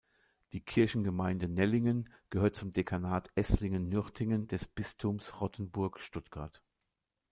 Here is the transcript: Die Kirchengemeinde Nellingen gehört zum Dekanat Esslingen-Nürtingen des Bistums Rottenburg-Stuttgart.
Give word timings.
Die 0.53 0.61
Kirchengemeinde 0.61 1.47
Nellingen 1.47 2.09
gehört 2.31 2.55
zum 2.55 2.73
Dekanat 2.73 3.29
Esslingen-Nürtingen 3.35 4.47
des 4.47 4.67
Bistums 4.67 5.39
Rottenburg-Stuttgart. 5.39 6.63